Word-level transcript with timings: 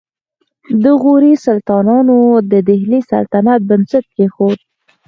د 0.83 0.85
غوري 1.01 1.33
سلطانانو 1.45 2.17
د 2.51 2.53
دهلي 2.67 2.99
سلطنت 3.11 3.59
بنسټ 3.69 4.05
کېښود 4.15 4.59